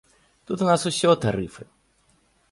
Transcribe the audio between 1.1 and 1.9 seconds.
тарыфы.